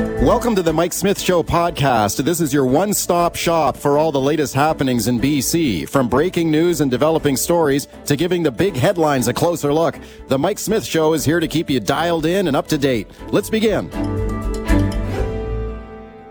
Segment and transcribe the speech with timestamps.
[0.00, 2.24] Welcome to the Mike Smith Show podcast.
[2.24, 5.86] This is your one stop shop for all the latest happenings in BC.
[5.90, 10.38] From breaking news and developing stories to giving the big headlines a closer look, the
[10.38, 13.08] Mike Smith Show is here to keep you dialed in and up to date.
[13.28, 13.90] Let's begin.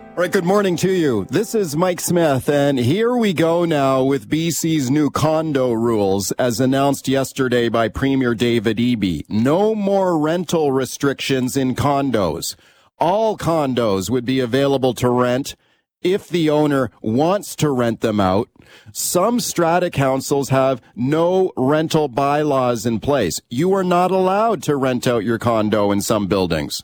[0.10, 1.26] All right, good morning to you.
[1.26, 6.60] This is Mike Smith, and here we go now with BC's new condo rules as
[6.60, 9.30] announced yesterday by Premier David Eby.
[9.30, 12.56] No more rental restrictions in condos
[13.00, 15.56] all condos would be available to rent
[16.02, 18.50] if the owner wants to rent them out.
[18.94, 23.42] Some strata councils have no rental bylaws in place.
[23.50, 26.84] You are not allowed to rent out your condo in some buildings.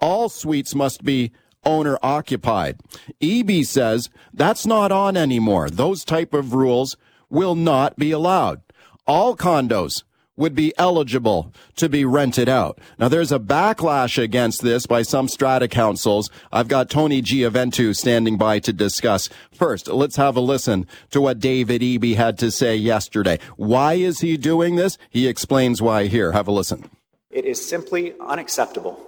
[0.00, 1.32] All suites must be
[1.64, 2.78] owner occupied.
[3.20, 5.68] Eby says that's not on anymore.
[5.68, 6.96] Those type of rules
[7.28, 8.60] will not be allowed.
[9.06, 10.04] All condos
[10.36, 12.78] would be eligible to be rented out.
[12.98, 16.30] Now there's a backlash against this by some strata councils.
[16.52, 19.28] I've got Tony Gioventu standing by to discuss.
[19.52, 23.38] First, let's have a listen to what David Eby had to say yesterday.
[23.56, 24.98] Why is he doing this?
[25.10, 26.32] He explains why here.
[26.32, 26.90] Have a listen.
[27.30, 29.00] It is simply unacceptable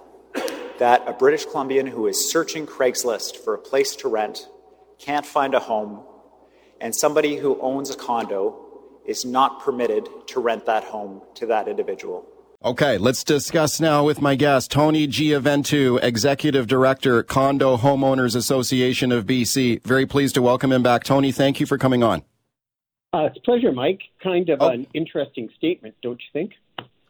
[0.79, 4.47] that a British Columbian who is searching Craigslist for a place to rent
[4.97, 6.03] can't find a home
[6.81, 8.68] and somebody who owns a condo
[9.09, 12.25] is not permitted to rent that home to that individual.
[12.63, 19.25] Okay, let's discuss now with my guest, Tony Gioventu, Executive Director, Condo Homeowners Association of
[19.25, 19.81] BC.
[19.83, 21.05] Very pleased to welcome him back.
[21.05, 22.21] Tony, thank you for coming on.
[23.13, 24.01] Uh, it's a pleasure, Mike.
[24.21, 24.69] Kind of oh.
[24.69, 26.51] an interesting statement, don't you think?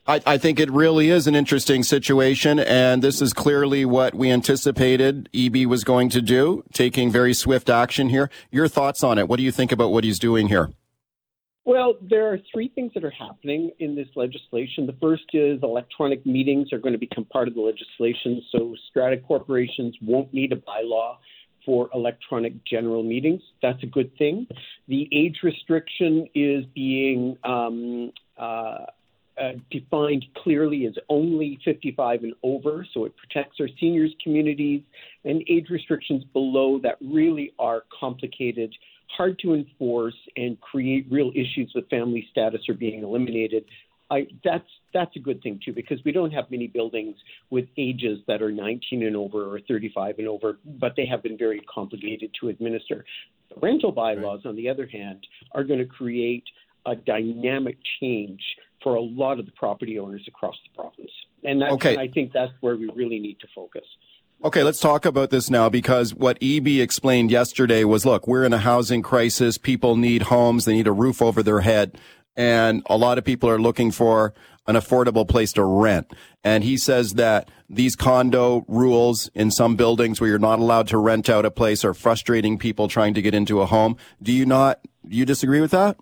[0.07, 4.31] I, I, think it really is an interesting situation, and this is clearly what we
[4.31, 8.29] anticipated Eby was going to do, taking very swift action here.
[8.49, 9.27] Your thoughts on it?
[9.27, 10.71] What do you think about what he's doing here?
[11.69, 14.87] Well, there are three things that are happening in this legislation.
[14.87, 19.17] The first is electronic meetings are going to become part of the legislation, so strata
[19.17, 21.17] corporations won't need a bylaw
[21.63, 23.43] for electronic general meetings.
[23.61, 24.47] That's a good thing.
[24.87, 28.85] The age restriction is being um, uh,
[29.39, 34.81] uh, defined clearly as only 55 and over, so it protects our seniors communities,
[35.23, 38.73] and age restrictions below that really are complicated
[39.15, 43.65] hard to enforce and create real issues with family status are being eliminated.
[44.11, 47.15] I, that's that's a good thing too because we don't have many buildings
[47.51, 51.37] with ages that are 19 and over or 35 and over, but they have been
[51.37, 53.05] very complicated to administer.
[53.49, 56.43] The rental bylaws, on the other hand, are going to create
[56.85, 58.41] a dynamic change
[58.81, 61.11] for a lot of the property owners across the province,
[61.43, 61.91] and, okay.
[61.91, 63.83] and I think that's where we really need to focus.
[64.41, 68.53] Okay, let's talk about this now because what Eby explained yesterday was look, we're in
[68.53, 69.57] a housing crisis.
[69.57, 70.63] People need homes.
[70.63, 71.99] They need a roof over their head.
[72.37, 74.33] And a lot of people are looking for
[74.65, 76.13] an affordable place to rent.
[76.41, 80.97] And he says that these condo rules in some buildings where you're not allowed to
[80.97, 83.97] rent out a place are frustrating people trying to get into a home.
[84.23, 85.97] Do you not, do you disagree with that?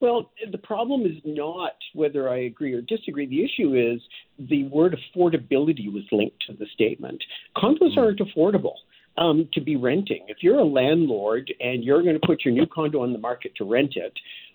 [0.00, 3.26] Well, the problem is not whether I agree or disagree.
[3.26, 4.00] The issue is
[4.38, 7.22] the word affordability was linked to the statement.
[7.56, 8.74] Condos mm aren't affordable.
[9.16, 10.26] Um, to be renting.
[10.28, 13.50] If you're a landlord and you're going to put your new condo on the market
[13.56, 14.12] to rent it,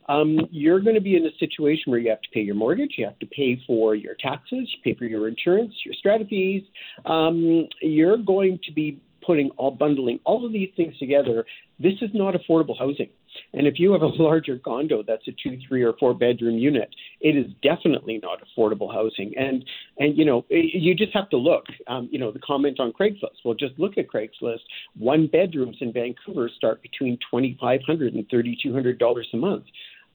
[0.07, 2.91] um, you're going to be in a situation where you have to pay your mortgage,
[2.97, 6.63] you have to pay for your taxes, you pay for your insurance, your strata fees.
[7.05, 11.45] Um, you're going to be putting all bundling all of these things together.
[11.79, 13.09] This is not affordable housing.
[13.53, 16.89] And if you have a larger condo that's a two, three, or four bedroom unit,
[17.21, 19.33] it is definitely not affordable housing.
[19.37, 19.65] And
[19.97, 21.65] and you know you just have to look.
[21.87, 23.43] Um, you know the comment on Craigslist.
[23.43, 24.61] Well, just look at Craigslist.
[24.97, 29.37] One bedrooms in Vancouver start between twenty five hundred and thirty two hundred dollars a
[29.37, 29.65] month.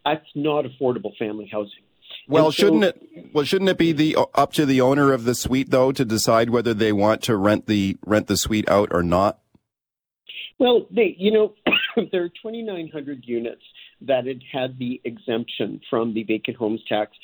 [0.05, 1.83] That's not affordable family housing.
[2.29, 3.31] Well, so, shouldn't it?
[3.33, 6.51] Well, shouldn't it be the up to the owner of the suite though to decide
[6.51, 9.39] whether they want to rent the rent the suite out or not?
[10.59, 11.55] Well, they, you know,
[12.13, 13.63] there are 2,900 units
[14.03, 17.17] that had had the exemption from the vacant homes tax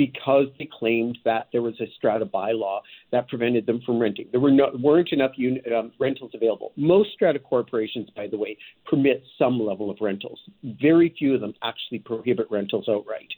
[0.00, 2.80] because they claimed that there was a strata bylaw
[3.12, 4.26] that prevented them from renting.
[4.30, 5.32] There were no, weren't enough
[5.76, 6.72] um, rentals available.
[6.74, 8.56] Most strata corporations, by the way,
[8.86, 10.40] permit some level of rentals.
[10.80, 13.28] Very few of them actually prohibit rentals outright.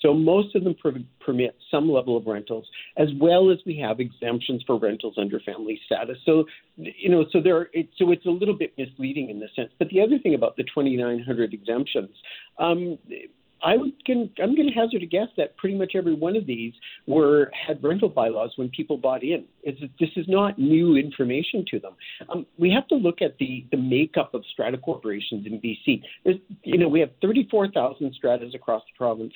[0.00, 2.66] So most of them per- permit some level of rentals,
[2.96, 6.18] as well as we have exemptions for rentals under family status.
[6.24, 6.44] So,
[6.76, 9.70] you know, so there, it, so it's a little bit misleading in this sense.
[9.76, 12.14] But the other thing about the 2,900 exemptions.
[12.60, 12.96] Um,
[13.62, 16.46] I would can, I'm going to hazard a guess that pretty much every one of
[16.46, 16.72] these
[17.06, 19.44] were had rental bylaws when people bought in.
[19.62, 21.92] It's, this is not new information to them.
[22.28, 26.02] Um, we have to look at the the makeup of strata corporations in BC.
[26.24, 29.32] There's, you know, we have 34,000 stratas across the province.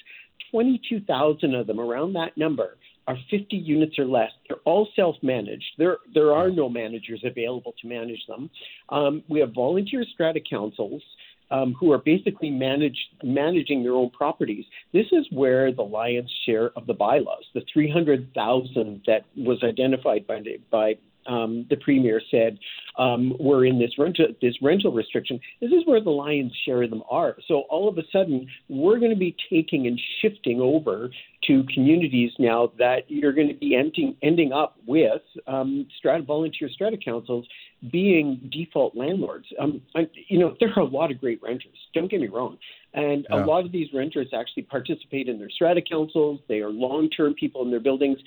[0.51, 2.77] 22,000 of them, around that number,
[3.09, 4.31] are 50 units or less.
[4.49, 5.65] They're all self-managed.
[5.79, 8.51] There there are no managers available to manage them.
[8.89, 11.03] Um, we have volunteer strata councils.
[11.49, 14.65] Um, who are basically manage, managing their own properties.
[14.93, 20.43] This is where the lion's share of the bylaws, the 300,000 that was identified by,
[20.73, 20.97] by
[21.29, 22.59] um, the premier said
[22.99, 25.41] um, were in this rental this rental restriction.
[25.61, 27.37] This is where the lion's share of them are.
[27.47, 31.11] So all of a sudden, we're going to be taking and shifting over
[31.47, 36.69] to communities now that you're going to be ending ending up with um, strata volunteer
[36.69, 37.47] strata councils
[37.93, 39.47] being default landlords.
[39.59, 39.83] Um,
[40.29, 41.77] you know, there are a lot of great renters.
[41.95, 42.59] Don't get me wrong.
[42.95, 43.45] And yeah.
[43.45, 46.41] a lot of these renters actually participate in their strata councils.
[46.49, 48.19] They are long term people in their buildings.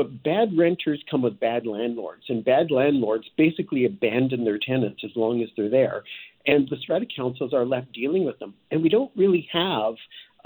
[0.00, 5.10] But bad renters come with bad landlords, and bad landlords basically abandon their tenants as
[5.14, 6.04] long as they're there.
[6.46, 8.54] And the strata councils are left dealing with them.
[8.70, 9.96] And we don't really have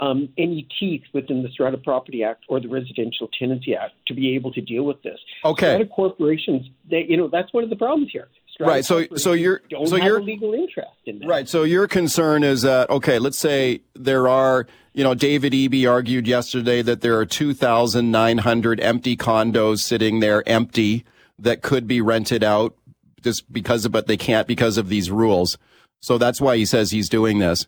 [0.00, 4.34] um, any teeth within the Strata Property Act or the Residential Tenancy Act to be
[4.34, 5.20] able to deal with this.
[5.44, 5.66] Okay.
[5.66, 8.26] Strata corporations, they, you know, that's one of the problems here.
[8.60, 8.84] Right.
[8.84, 11.28] So, so you're so you're legal interest in that.
[11.28, 11.48] Right.
[11.48, 13.18] So your concern is that okay?
[13.18, 19.16] Let's say there are you know, David Eby argued yesterday that there are 2,900 empty
[19.16, 21.04] condos sitting there empty
[21.36, 22.76] that could be rented out
[23.20, 25.58] just because of, but they can't because of these rules.
[26.00, 27.66] So that's why he says he's doing this.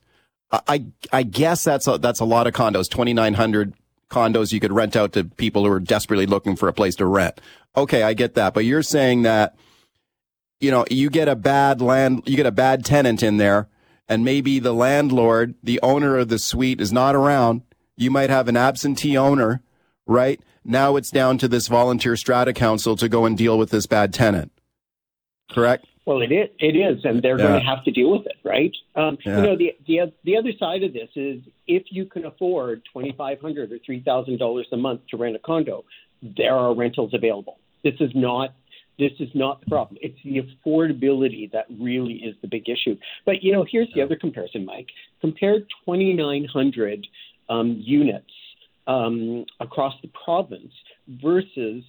[0.52, 3.74] I, I guess that's a, that's a lot of condos, 2,900
[4.08, 7.06] condos you could rent out to people who are desperately looking for a place to
[7.06, 7.40] rent.
[7.76, 8.04] Okay.
[8.04, 8.54] I get that.
[8.54, 9.56] But you're saying that,
[10.60, 13.68] you know, you get a bad land, you get a bad tenant in there
[14.08, 17.62] and maybe the landlord, the owner of the suite is not around.
[17.96, 19.62] You might have an absentee owner,
[20.06, 20.40] right?
[20.64, 24.12] Now it's down to this volunteer strata council to go and deal with this bad
[24.12, 24.52] tenant.
[25.50, 25.86] Correct?
[26.04, 27.48] Well, it is, it is, and they're yeah.
[27.48, 28.72] going to have to deal with it, right?
[28.94, 29.36] Um, yeah.
[29.38, 33.12] You know, the, the the other side of this is if you can afford twenty
[33.18, 35.84] five hundred or three thousand dollars a month to rent a condo,
[36.22, 37.58] there are rentals available.
[37.82, 38.54] This is not
[38.98, 39.98] this is not the problem.
[40.00, 42.96] It's the affordability that really is the big issue.
[43.24, 44.88] But you know, here's the other comparison, Mike.
[45.20, 47.06] Compare 2,900
[47.48, 48.30] um, units
[48.86, 50.72] um, across the province
[51.08, 51.84] versus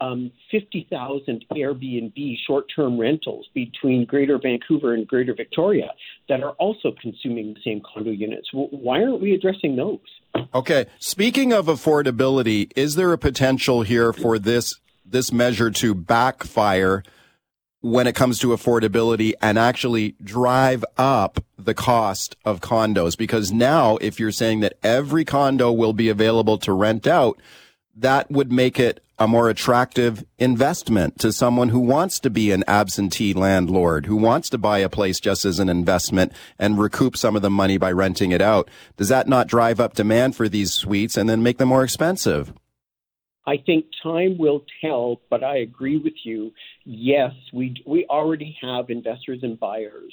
[0.00, 5.90] um, 50,000 Airbnb short-term rentals between Greater Vancouver and Greater Victoria
[6.28, 8.48] that are also consuming the same condo units.
[8.52, 9.98] Why aren't we addressing those?
[10.54, 10.86] Okay.
[10.98, 17.02] Speaking of affordability, is there a potential here for this this measure to backfire
[17.80, 23.16] when it comes to affordability and actually drive up the cost of condos.
[23.16, 27.40] Because now, if you're saying that every condo will be available to rent out,
[27.94, 32.62] that would make it a more attractive investment to someone who wants to be an
[32.66, 37.34] absentee landlord, who wants to buy a place just as an investment and recoup some
[37.34, 38.68] of the money by renting it out.
[38.98, 42.52] Does that not drive up demand for these suites and then make them more expensive?
[43.46, 46.52] I think time will tell, but I agree with you.
[46.84, 50.12] Yes, we we already have investors and buyers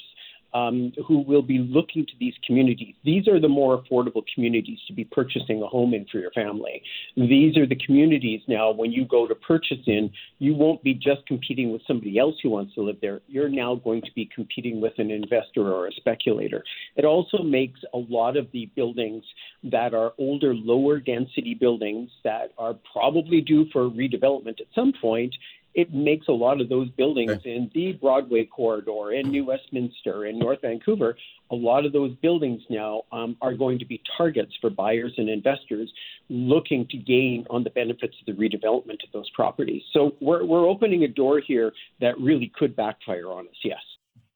[0.54, 2.96] um, who will be looking to these communities.
[3.04, 6.82] These are the more affordable communities to be purchasing a home in for your family.
[7.16, 11.26] These are the communities now when you go to purchase in, you won't be just
[11.28, 13.22] competing with somebody else who wants to live there.
[13.28, 16.64] You're now going to be competing with an investor or a speculator.
[16.96, 19.24] It also makes a lot of the buildings
[19.64, 25.36] that are older, lower density buildings that are probably due for redevelopment at some point
[25.74, 30.38] it makes a lot of those buildings in the Broadway corridor, in New Westminster, in
[30.38, 31.18] North Vancouver,
[31.52, 35.30] a lot of those buildings now um, are going to be targets for buyers and
[35.30, 35.92] investors
[36.30, 39.82] looking to gain on the benefits of the redevelopment of those properties.
[39.94, 41.72] So we're, we're opening a door here
[42.02, 43.82] that really could backfire on us, yes.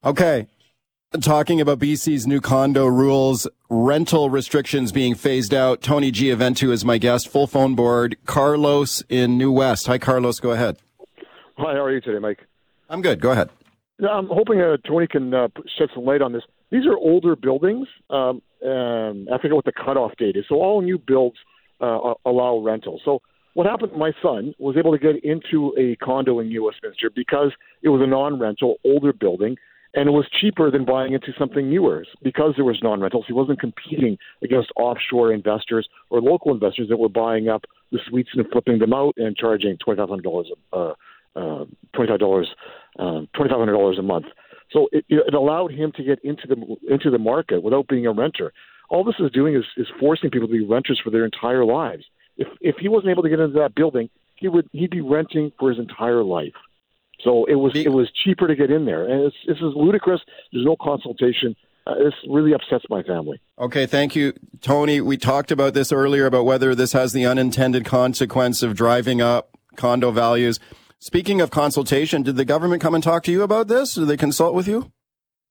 [0.04, 0.46] Okay.
[1.22, 5.80] Talking about BC's new condo rules, rental restrictions being phased out.
[5.80, 7.28] Tony Gioventu is my guest.
[7.28, 8.16] Full phone board.
[8.26, 9.86] Carlos in New West.
[9.86, 10.38] Hi, Carlos.
[10.38, 10.76] Go ahead.
[11.58, 12.38] Hi, how are you today, Mike?
[12.88, 13.20] I'm good.
[13.20, 13.50] Go ahead.
[14.08, 16.44] I'm hoping uh, Tony can uh, shed some light on this.
[16.70, 17.88] These are older buildings.
[18.10, 20.44] Um, and I forget what the cutoff date is.
[20.48, 21.36] So all new builds
[21.80, 23.00] uh, allow rental.
[23.04, 23.22] So
[23.54, 23.90] what happened?
[23.96, 27.50] My son was able to get into a condo in New Westminster because
[27.82, 29.56] it was a non-rental, older building,
[29.94, 33.24] and it was cheaper than buying into something newer because there was non-rentals.
[33.26, 38.30] He wasn't competing against offshore investors or local investors that were buying up the suites
[38.34, 40.92] and flipping them out and charging twenty five hundred dollars uh,
[41.36, 42.48] uh, twenty-five dollars,
[42.98, 44.26] uh, twenty-five hundred dollars a month.
[44.70, 48.12] So it, it allowed him to get into the into the market without being a
[48.12, 48.52] renter.
[48.90, 52.04] All this is doing is, is forcing people to be renters for their entire lives.
[52.36, 55.52] If if he wasn't able to get into that building, he would he'd be renting
[55.58, 56.54] for his entire life.
[57.24, 60.20] So it was it was cheaper to get in there, and this is ludicrous.
[60.52, 61.56] There's no consultation.
[61.88, 63.40] uh, this really upsets my family.
[63.58, 65.00] Okay, thank you, Tony.
[65.00, 69.56] We talked about this earlier about whether this has the unintended consequence of driving up
[69.76, 70.60] condo values.
[71.00, 73.94] Speaking of consultation, did the government come and talk to you about this?
[73.94, 74.90] Did they consult with you?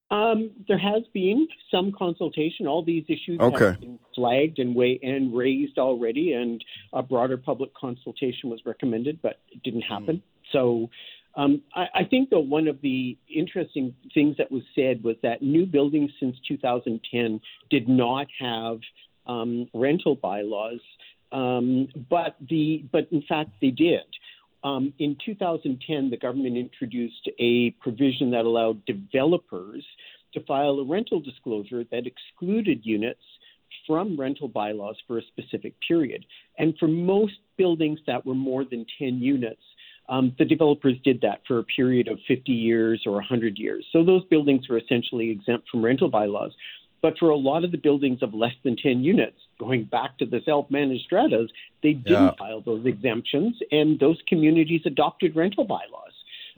[0.09, 2.67] Um, there has been some consultation.
[2.67, 3.65] All these issues okay.
[3.67, 6.63] have been flagged and, way, and raised already, and
[6.93, 10.17] a broader public consultation was recommended, but it didn't happen.
[10.17, 10.21] Mm.
[10.51, 10.89] So
[11.35, 15.41] um, I, I, think, that one of the interesting things that was said was that
[15.41, 18.79] new buildings since 2010 did not have
[19.27, 20.79] um, rental bylaws,
[21.31, 24.03] um, but the but in fact they did.
[24.63, 29.85] Um, in 2010, the government introduced a provision that allowed developers
[30.33, 33.21] to file a rental disclosure that excluded units
[33.85, 36.25] from rental bylaws for a specific period.
[36.57, 39.61] And for most buildings that were more than 10 units,
[40.09, 43.85] um, the developers did that for a period of 50 years or 100 years.
[43.91, 46.51] So those buildings were essentially exempt from rental bylaws.
[47.01, 50.25] But for a lot of the buildings of less than 10 units, going back to
[50.25, 51.49] the self managed stratas,
[51.83, 52.31] they didn't yeah.
[52.37, 56.13] file those exemptions, and those communities adopted rental bylaws.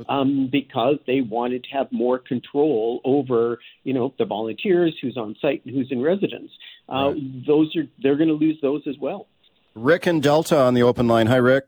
[0.07, 5.35] Um, because they wanted to have more control over, you know, the volunteers, who's on
[5.41, 6.51] site and who's in residence.
[6.87, 7.45] Uh, right.
[7.45, 9.27] Those are they're going to lose those as well.
[9.75, 11.27] Rick and Delta on the open line.
[11.27, 11.67] Hi, Rick.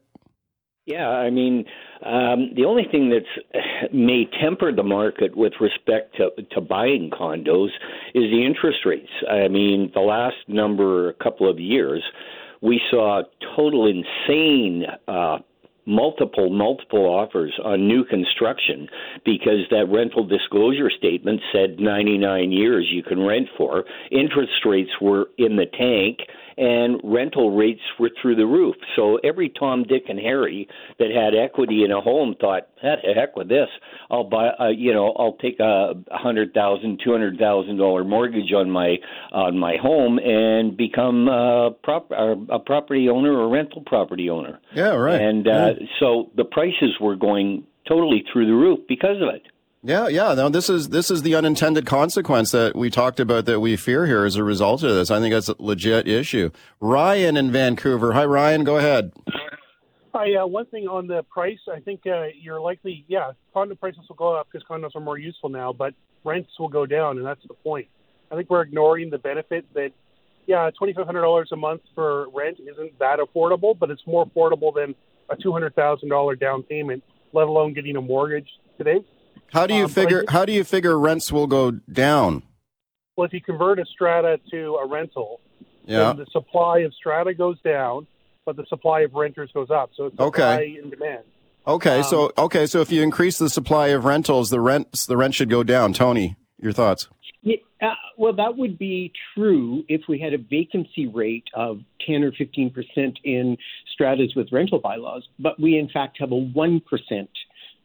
[0.86, 1.66] Yeah, I mean,
[2.04, 7.70] um, the only thing that's may temper the market with respect to, to buying condos
[8.16, 9.12] is the interest rates.
[9.30, 12.04] I mean, the last number, couple of years,
[12.62, 13.22] we saw
[13.56, 15.40] total insane uh,
[15.86, 18.88] multiple, multiple offers on new construction
[19.26, 23.86] because that rental disclosure statement said 99 years you can rent for.
[24.12, 26.20] Interest rates were in the tank
[26.58, 28.76] and rental rates were through the roof.
[28.96, 30.68] So every Tom, Dick, and Harry
[31.00, 33.70] that had equity in a home thought, "Heck with this!
[34.10, 38.54] I'll buy, uh, you know, I'll take a hundred thousand, two hundred thousand dollar mortgage
[38.54, 38.98] on my
[39.32, 44.96] on my home and become a, prop, a property owner or rental property owner." Yeah,
[44.96, 45.22] right.
[45.22, 45.88] And uh, yeah.
[46.00, 49.44] so the prices were going totally through the roof because of it.
[49.84, 50.36] Yeah, yeah.
[50.36, 54.06] No, this is this is the unintended consequence that we talked about that we fear
[54.06, 55.10] here as a result of this.
[55.10, 56.52] I think that's a legit issue.
[56.80, 58.14] Ryan in Vancouver.
[58.14, 58.64] Hi, Ryan.
[58.64, 59.12] Go ahead.
[60.14, 60.36] Hi.
[60.36, 64.18] Uh, one thing on the price, I think uh, you're likely, yeah, condo prices will
[64.18, 67.42] go up because condos are more useful now, but rents will go down, and that's
[67.48, 67.88] the point.
[68.32, 69.94] I think we're ignoring the benefit that,
[70.46, 74.28] yeah, twenty five hundred dollars a month for rent isn't that affordable, but it's more
[74.28, 74.94] affordable than
[75.32, 78.48] a two hundred thousand dollar down payment, let alone getting a mortgage
[78.78, 79.04] today.
[79.52, 80.24] How do you um, figure?
[80.30, 82.44] How do you figure rents will go down?
[83.16, 85.42] Well, if you convert a strata to a rental,
[85.86, 86.14] yeah.
[86.14, 88.08] the supply of strata goes down,
[88.46, 89.92] but the supply of renters goes up.
[89.96, 90.80] So it's supply okay.
[90.82, 91.24] and demand.
[91.68, 95.18] Okay, um, so okay, so if you increase the supply of rentals, the rents the
[95.18, 95.94] rent should go down.
[95.94, 97.08] Tony, your thoughts?
[97.44, 102.24] Yeah, uh, well, that would be true if we had a vacancy rate of 10
[102.24, 103.58] or 15 percent in
[103.94, 107.30] stratas with rental bylaws, but we in fact have a one percent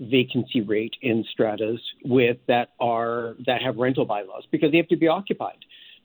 [0.00, 4.96] vacancy rate in stratas with that are that have rental bylaws because they have to
[4.96, 5.58] be occupied.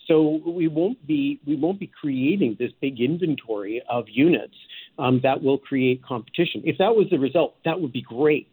[0.07, 4.55] So we won't be we won't be creating this big inventory of units
[4.97, 6.61] um, that will create competition.
[6.65, 8.49] If that was the result, that would be great.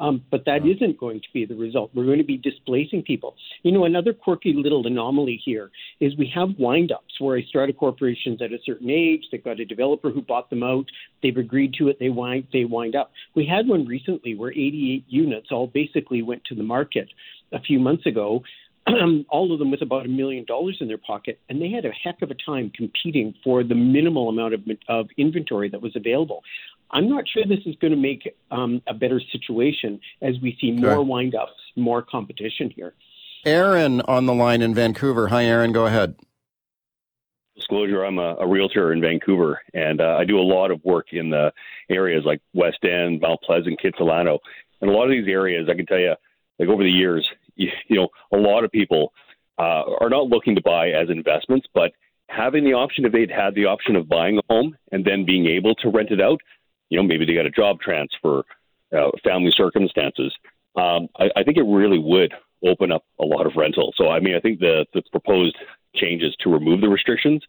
[0.00, 1.90] Um, but that isn't going to be the result.
[1.94, 3.36] We're going to be displacing people.
[3.62, 8.40] You know, another quirky little anomaly here is we have windups where a strata corporation's
[8.40, 10.86] at a certain age, they've got a developer who bought them out,
[11.22, 13.12] they've agreed to it, they wind they wind up.
[13.34, 17.08] We had one recently where 88 units all basically went to the market
[17.52, 18.42] a few months ago
[19.28, 21.90] all of them with about a million dollars in their pocket, and they had a
[21.90, 26.42] heck of a time competing for the minimal amount of, of inventory that was available.
[26.92, 30.72] I'm not sure this is going to make um, a better situation as we see
[30.72, 31.04] more sure.
[31.04, 32.94] windups, more competition here.
[33.44, 35.28] Aaron on the line in Vancouver.
[35.28, 35.72] Hi, Aaron.
[35.72, 36.16] Go ahead.
[37.56, 41.12] Disclosure: I'm a, a realtor in Vancouver, and uh, I do a lot of work
[41.12, 41.52] in the
[41.88, 44.38] areas like West End, Mount Pleasant, Kitsilano,
[44.80, 45.68] and a lot of these areas.
[45.70, 46.14] I can tell you,
[46.58, 49.12] like over the years, you, you know, a lot of people
[49.58, 51.92] uh, are not looking to buy as investments, but
[52.28, 55.46] having the option if they'd had the option of buying a home and then being
[55.46, 56.40] able to rent it out
[56.90, 58.42] you know, maybe they got a job transfer,
[58.92, 60.34] uh, family circumstances.
[60.76, 63.94] Um, I, I think it really would open up a lot of rental.
[63.96, 65.56] So, I mean, I think the, the proposed
[65.94, 67.42] changes to remove the restrictions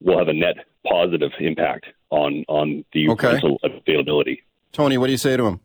[0.00, 3.32] will have a net positive impact on on the okay.
[3.32, 4.42] rental availability.
[4.72, 5.60] Tony, what do you say to him?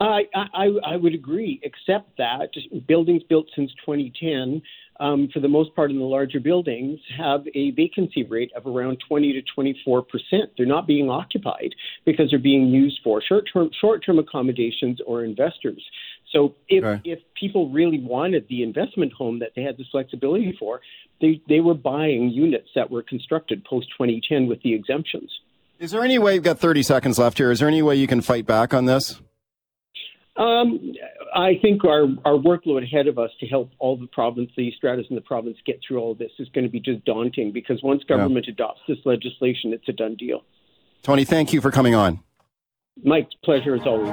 [0.00, 2.48] I, I, I would agree, except that
[2.86, 4.62] buildings built since 2010
[5.00, 8.98] um, for the most part in the larger buildings, have a vacancy rate of around
[9.08, 10.50] 20 to 24 percent.
[10.56, 15.82] They're not being occupied because they're being used for short-term short-term accommodations or investors.
[16.32, 20.80] So if if people really wanted the investment home that they had this flexibility for,
[21.20, 25.30] they they were buying units that were constructed post 2010 with the exemptions.
[25.78, 27.50] Is there any way you've got 30 seconds left here?
[27.50, 29.18] Is there any way you can fight back on this?
[30.40, 30.94] Um,
[31.34, 35.04] I think our, our workload ahead of us to help all the province, the stratas
[35.10, 38.02] in the province get through all this is going to be just daunting because once
[38.04, 38.54] government yeah.
[38.54, 40.42] adopts this legislation, it's a done deal.
[41.02, 42.20] Tony, thank you for coming on.
[43.04, 44.08] Mike, pleasure as always.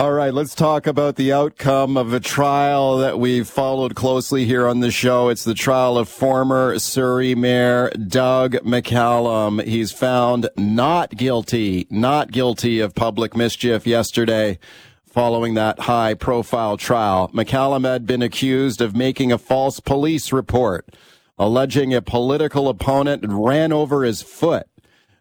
[0.00, 4.66] All right, let's talk about the outcome of a trial that we've followed closely here
[4.66, 5.28] on the show.
[5.28, 9.62] It's the trial of former Surrey Mayor Doug McCallum.
[9.62, 14.58] He's found not guilty, not guilty of public mischief yesterday
[15.04, 17.28] following that high profile trial.
[17.34, 20.96] McCallum had been accused of making a false police report,
[21.38, 24.66] alleging a political opponent ran over his foot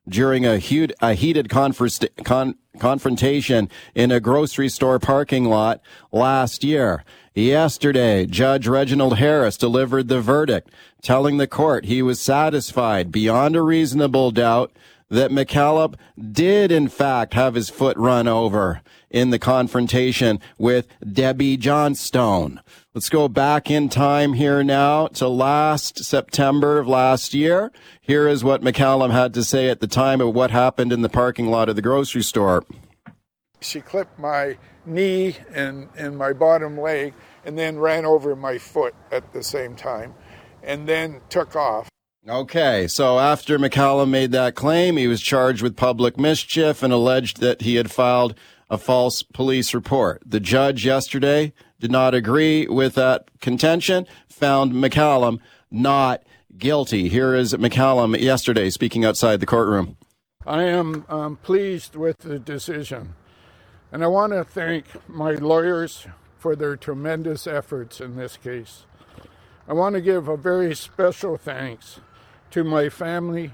[0.10, 1.74] during a, huge, a heated con,
[2.80, 7.04] confrontation in a grocery store parking lot last year.
[7.36, 10.70] Yesterday, Judge Reginald Harris delivered the verdict,
[11.02, 14.72] telling the court he was satisfied beyond a reasonable doubt
[15.10, 15.96] that McCallum
[16.32, 22.62] did in fact have his foot run over in the confrontation with Debbie Johnstone.
[22.96, 27.72] Let's go back in time here now to last September of last year.
[28.02, 31.08] Here is what McCallum had to say at the time of what happened in the
[31.08, 32.64] parking lot of the grocery store.
[33.62, 37.14] She clipped my knee and, and my bottom leg
[37.46, 40.16] and then ran over my foot at the same time
[40.64, 41.90] and then took off.
[42.28, 47.40] Okay, so after McCallum made that claim, he was charged with public mischief and alleged
[47.40, 48.34] that he had filed
[48.68, 50.24] a false police report.
[50.26, 55.40] The judge yesterday did not agree with that contention, found McCallum
[55.72, 56.24] not
[56.58, 57.10] guilty.
[57.10, 59.98] Here is McCallum yesterday speaking outside the courtroom.
[60.46, 63.16] I am um, pleased with the decision,
[63.92, 66.08] and I want to thank my lawyers
[66.38, 68.86] for their tremendous efforts in this case.
[69.68, 72.00] I want to give a very special thanks
[72.52, 73.54] to my family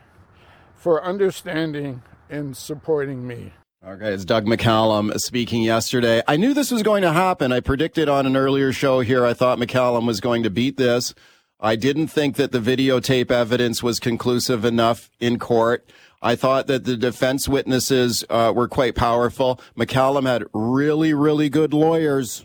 [0.75, 3.51] for understanding and supporting me.
[3.87, 6.23] Okay, it's Doug McCallum speaking yesterday.
[6.27, 7.51] I knew this was going to happen.
[7.51, 11.13] I predicted on an earlier show here, I thought McCallum was going to beat this.
[11.59, 15.87] I didn't think that the videotape evidence was conclusive enough in court.
[16.19, 19.61] I thought that the defense witnesses uh, were quite powerful.
[19.77, 22.43] McCallum had really, really good lawyers.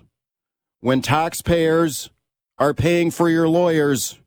[0.81, 2.11] When taxpayers
[2.59, 4.21] are paying for your lawyers,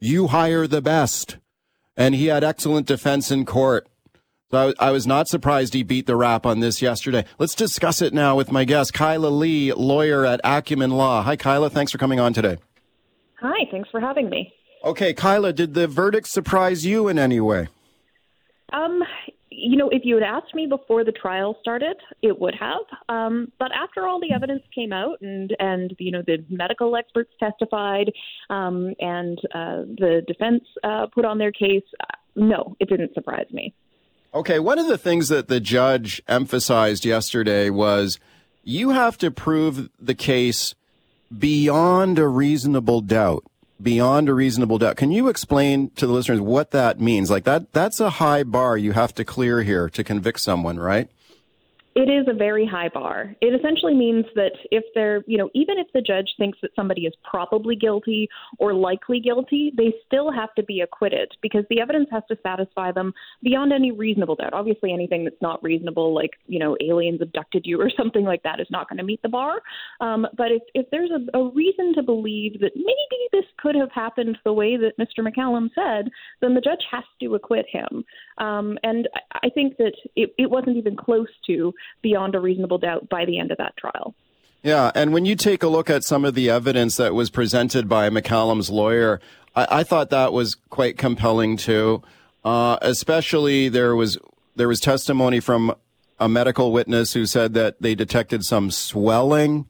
[0.00, 1.36] you hire the best
[1.96, 3.86] and he had excellent defense in court.
[4.50, 7.24] So I, I, was not surprised he beat the rap on this yesterday.
[7.38, 11.22] Let's discuss it now with my guest, Kyla Lee, lawyer at Acumen Law.
[11.22, 11.70] Hi, Kyla.
[11.70, 12.58] Thanks for coming on today.
[13.40, 13.64] Hi.
[13.70, 14.52] Thanks for having me.
[14.84, 17.68] Okay, Kyla, did the verdict surprise you in any way?
[18.72, 19.02] Um,
[19.50, 22.80] you know, if you had asked me before the trial started, it would have.
[23.08, 27.30] Um, but after all the evidence came out and and you know the medical experts
[27.38, 28.10] testified
[28.48, 33.46] um, and uh, the defense uh, put on their case, uh, no, it didn't surprise
[33.52, 33.74] me.
[34.32, 38.18] Okay, one of the things that the judge emphasized yesterday was
[38.62, 40.74] you have to prove the case
[41.36, 43.44] beyond a reasonable doubt
[43.82, 44.96] beyond a reasonable doubt.
[44.96, 47.30] Can you explain to the listeners what that means?
[47.30, 51.08] Like that, that's a high bar you have to clear here to convict someone, right?
[51.96, 53.34] It is a very high bar.
[53.40, 57.02] It essentially means that if they're, you know, even if the judge thinks that somebody
[57.02, 62.06] is probably guilty or likely guilty, they still have to be acquitted because the evidence
[62.12, 64.54] has to satisfy them beyond any reasonable doubt.
[64.54, 68.60] Obviously, anything that's not reasonable, like, you know, aliens abducted you or something like that,
[68.60, 69.60] is not going to meet the bar.
[70.00, 73.90] Um, but if, if there's a, a reason to believe that maybe this could have
[73.92, 75.26] happened the way that Mr.
[75.26, 76.08] McCallum said,
[76.40, 78.04] then the judge has to acquit him.
[78.38, 83.08] Um, and I think that it, it wasn't even close to beyond a reasonable doubt
[83.08, 84.14] by the end of that trial.
[84.62, 87.88] Yeah, and when you take a look at some of the evidence that was presented
[87.88, 89.20] by McCallum's lawyer,
[89.56, 92.02] I, I thought that was quite compelling too.
[92.44, 94.18] Uh, especially there was
[94.56, 95.74] there was testimony from
[96.18, 99.66] a medical witness who said that they detected some swelling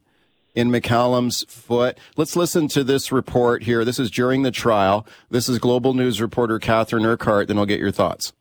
[0.53, 1.97] in McCallum's foot.
[2.17, 3.85] Let's listen to this report here.
[3.85, 5.05] This is during the trial.
[5.29, 7.47] This is Global News reporter Catherine Urquhart.
[7.47, 8.33] Then I'll get your thoughts.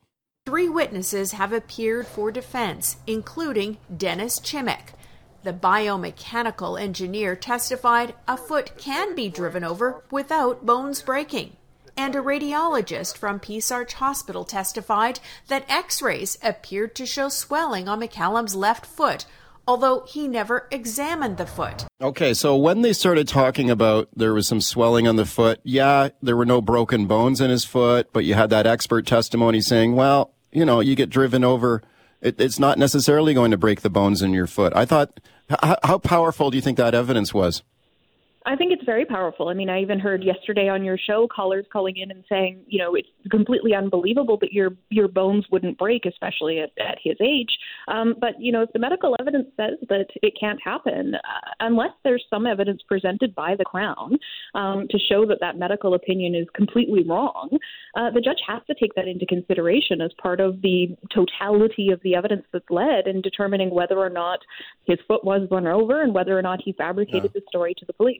[0.46, 4.94] Three witnesses have appeared for defense, including Dennis Chimich.
[5.42, 11.57] The biomechanical engineer testified a foot can be driven over without bones breaking.
[11.96, 17.88] And a radiologist from Peace Arch Hospital testified that x rays appeared to show swelling
[17.88, 19.26] on McCallum's left foot,
[19.66, 21.87] although he never examined the foot.
[22.01, 26.11] Okay, so when they started talking about there was some swelling on the foot, yeah,
[26.23, 29.94] there were no broken bones in his foot, but you had that expert testimony saying,
[29.94, 31.83] well, you know, you get driven over
[32.20, 34.73] it, it's not necessarily going to break the bones in your foot.
[34.77, 37.62] I thought, how, how powerful do you think that evidence was?
[38.46, 39.48] I think it's very powerful.
[39.48, 42.79] I mean, I even heard yesterday on your show callers calling in and saying, you
[42.79, 47.50] know, it's completely unbelievable that your your bones wouldn't break, especially at, at his age.
[47.88, 51.90] Um, but you know, if the medical evidence says that it can't happen, uh, unless
[52.03, 54.16] there's some evidence presented by the Crown
[54.55, 57.50] um, to show that that medical opinion is completely wrong,
[57.94, 62.00] uh, the judge has to take that into consideration as part of the totality of
[62.03, 64.38] the evidence that's led in determining whether or not
[64.87, 67.40] his foot was run over and whether or not he fabricated yeah.
[67.40, 68.18] the story to the police.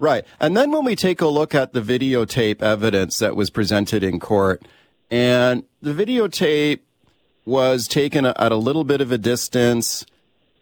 [0.00, 0.24] Right.
[0.40, 4.18] And then when we take a look at the videotape evidence that was presented in
[4.18, 4.62] court,
[5.10, 6.80] and the videotape
[7.44, 10.06] was taken at a little bit of a distance.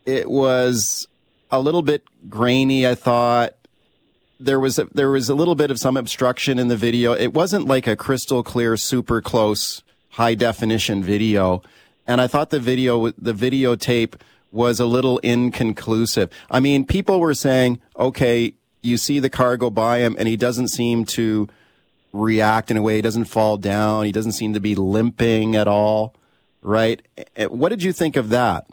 [0.04, 1.06] It was
[1.50, 3.54] a little bit grainy, I thought.
[4.40, 7.12] There was a, there was a little bit of some obstruction in the video.
[7.12, 11.62] It wasn't like a crystal clear, super close, high definition video.
[12.06, 14.14] And I thought the video, the videotape
[14.50, 16.30] was a little inconclusive.
[16.50, 20.36] I mean, people were saying, okay, you see the car go by him and he
[20.36, 21.48] doesn't seem to
[22.12, 22.96] react in a way.
[22.96, 24.04] He doesn't fall down.
[24.04, 26.14] He doesn't seem to be limping at all.
[26.62, 27.02] Right.
[27.36, 28.66] Eh, what did you think of that?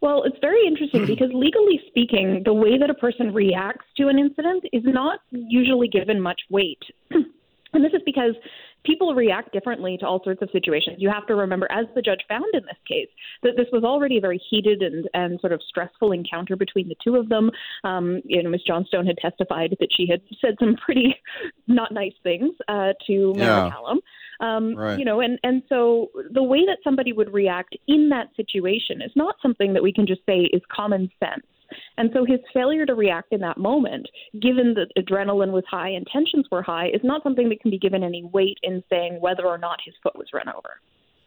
[0.00, 4.18] Well, it's very interesting because legally speaking, the way that a person reacts to an
[4.18, 6.82] incident is not usually given much weight.
[7.10, 8.34] and this is because
[8.84, 10.96] people react differently to all sorts of situations.
[10.98, 13.08] You have to remember, as the judge found in this case,
[13.42, 16.96] that this was already a very heated and, and sort of stressful encounter between the
[17.02, 17.50] two of them.
[17.84, 18.62] Um, you know, Ms.
[18.66, 21.16] Johnstone had testified that she had said some pretty
[21.66, 23.70] not nice things uh, to yeah.
[23.70, 23.98] McCallum.
[24.40, 24.98] Um, right.
[24.98, 29.12] You know, and and so the way that somebody would react in that situation is
[29.14, 31.44] not something that we can just say is common sense.
[31.96, 34.06] And so his failure to react in that moment,
[34.40, 37.78] given that adrenaline was high and tensions were high, is not something that can be
[37.78, 40.80] given any weight in saying whether or not his foot was run over.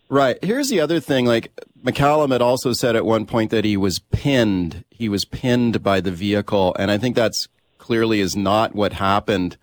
[0.09, 0.37] Right.
[0.43, 1.25] Here's the other thing.
[1.25, 1.51] Like
[1.83, 4.83] McCallum had also said at one point that he was pinned.
[4.91, 6.75] He was pinned by the vehicle.
[6.77, 9.57] And I think that's clearly is not what happened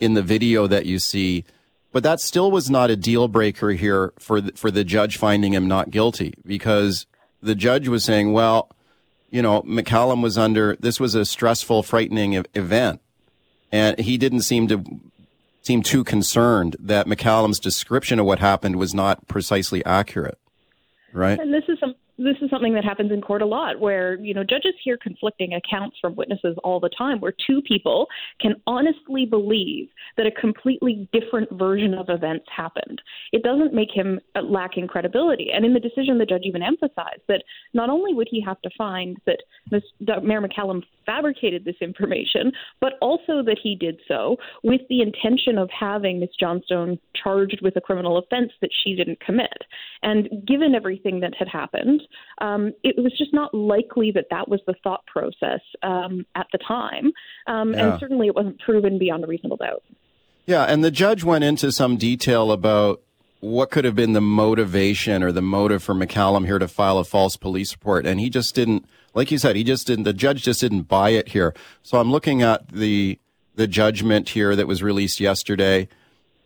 [0.00, 1.44] in the video that you see.
[1.92, 5.54] But that still was not a deal breaker here for the, for the judge finding
[5.54, 7.06] him not guilty because
[7.42, 8.70] the judge was saying, well,
[9.30, 13.00] you know, McCallum was under, this was a stressful, frightening event.
[13.72, 14.84] And he didn't seem to
[15.62, 20.38] seem too concerned that McCallum's description of what happened was not precisely accurate.
[21.12, 21.38] Right.
[21.38, 24.34] And this is some, this is something that happens in court a lot where you
[24.34, 28.06] know judges hear conflicting accounts from witnesses all the time where two people
[28.40, 33.00] can honestly believe that a completely different version of events happened
[33.32, 37.22] it doesn't make him uh, lacking credibility and in the decision the judge even emphasized
[37.26, 39.38] that not only would he have to find that
[39.70, 39.82] Ms.
[40.22, 45.70] Mayor McCallum fabricated this information but also that he did so with the intention of
[45.70, 46.30] having Ms.
[46.38, 49.48] Johnstone charged with a criminal offense that she didn't commit
[50.02, 52.02] and given everything that had happened
[52.38, 56.58] um, it was just not likely that that was the thought process um, at the
[56.58, 57.12] time.
[57.46, 57.92] Um, yeah.
[57.92, 59.82] And certainly it wasn't proven beyond a reasonable doubt.
[60.46, 63.02] Yeah, and the judge went into some detail about
[63.40, 67.04] what could have been the motivation or the motive for McCallum here to file a
[67.04, 68.06] false police report.
[68.06, 71.10] And he just didn't, like you said, he just didn't, the judge just didn't buy
[71.10, 71.54] it here.
[71.82, 73.18] So I'm looking at the,
[73.54, 75.88] the judgment here that was released yesterday.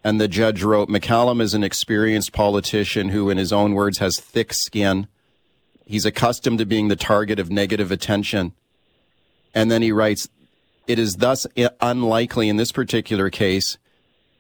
[0.05, 4.20] And the judge wrote, McCallum is an experienced politician who, in his own words, has
[4.20, 5.09] thick skin
[5.86, 8.52] He's accustomed to being the target of negative attention.
[9.54, 10.28] And then he writes,
[10.86, 11.46] it is thus
[11.80, 13.78] unlikely in this particular case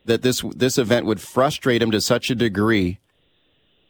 [0.04, 2.98] that this, this event would frustrate him to such a degree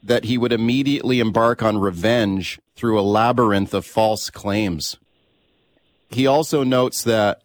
[0.03, 4.99] that he would immediately embark on revenge through a labyrinth of false claims.
[6.11, 7.43] He also notes that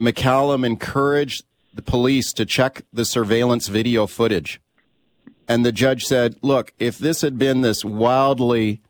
[0.00, 4.60] McCallum encouraged the police to check the surveillance video footage.
[5.46, 8.80] And the judge said, look, if this had been this wildly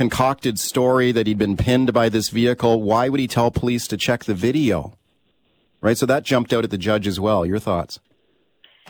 [0.00, 3.98] concocted story that he'd been pinned by this vehicle, why would he tell police to
[3.98, 4.96] check the video?
[5.82, 5.98] Right?
[5.98, 7.44] So that jumped out at the judge as well.
[7.44, 8.00] Your thoughts?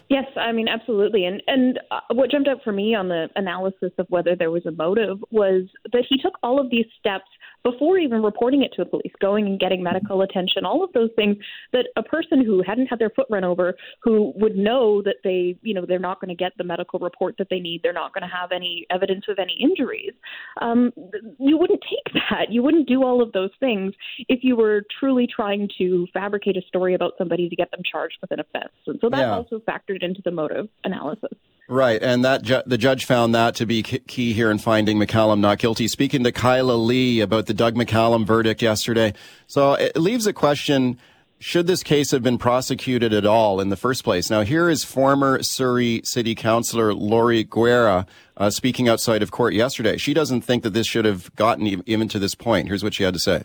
[0.08, 1.24] Yes, I mean absolutely.
[1.24, 4.64] And and uh, what jumped out for me on the analysis of whether there was
[4.66, 7.30] a motive was that he took all of these steps
[7.62, 11.10] before even reporting it to the police, going and getting medical attention, all of those
[11.16, 11.36] things
[11.72, 15.56] that a person who hadn't had their foot run over, who would know that they,
[15.62, 18.14] you know, they're not going to get the medical report that they need, they're not
[18.14, 20.12] going to have any evidence of any injuries,
[20.60, 20.92] um,
[21.38, 22.50] you wouldn't take that.
[22.50, 23.92] You wouldn't do all of those things
[24.28, 28.18] if you were truly trying to fabricate a story about somebody to get them charged
[28.20, 28.72] with an offense.
[28.86, 29.34] And so that yeah.
[29.34, 31.36] also factored into the motive analysis.
[31.70, 35.38] Right, and that ju- the judge found that to be key here in finding McCallum
[35.38, 35.86] not guilty.
[35.86, 39.14] Speaking to Kyla Lee about the Doug McCallum verdict yesterday,
[39.46, 40.98] so it leaves a question
[41.38, 44.28] should this case have been prosecuted at all in the first place?
[44.28, 48.04] Now, here is former Surrey City Councillor Laurie Guerra
[48.36, 49.96] uh, speaking outside of court yesterday.
[49.96, 52.66] She doesn't think that this should have gotten even to this point.
[52.66, 53.44] Here's what she had to say.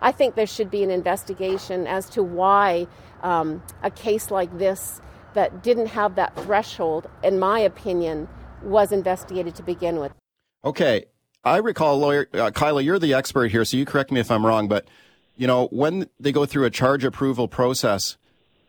[0.00, 2.88] I think there should be an investigation as to why
[3.22, 5.00] um, a case like this
[5.34, 8.28] that didn't have that threshold, in my opinion,
[8.62, 10.12] was investigated to begin with.
[10.64, 11.06] Okay.
[11.44, 14.46] I recall, lawyer uh, Kyla, you're the expert here, so you correct me if I'm
[14.46, 14.86] wrong, but
[15.36, 18.16] you know, when they go through a charge approval process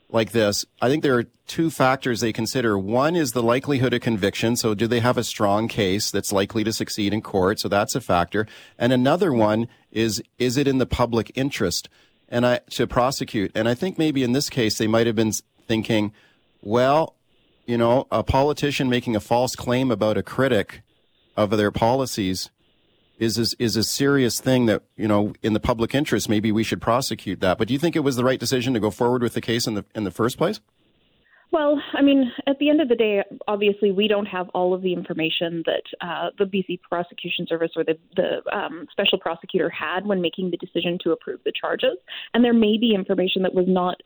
[0.10, 2.78] like this, I think there are two factors they consider.
[2.78, 4.56] One is the likelihood of conviction.
[4.56, 7.60] So do they have a strong case that's likely to succeed in court?
[7.60, 8.48] So that's a factor.
[8.78, 11.90] And another one is, is it in the public interest
[12.30, 13.52] and I, to prosecute?
[13.54, 15.34] And I think maybe in this case, they might have been
[15.68, 16.14] thinking,
[16.64, 17.16] well,
[17.66, 20.82] you know, a politician making a false claim about a critic
[21.36, 22.50] of their policies
[23.20, 26.30] is is, is a serious thing that you know in the public interest.
[26.30, 27.58] Maybe we should prosecute that.
[27.58, 29.68] But do you think it was the right decision to go forward with the case
[29.68, 30.60] in the in the first place?
[31.54, 34.82] Well, I mean, at the end of the day, obviously, we don't have all of
[34.82, 40.08] the information that uh, the BC Prosecution Service or the, the um, special prosecutor had
[40.08, 42.00] when making the decision to approve the charges.
[42.34, 44.02] And there may be information that was not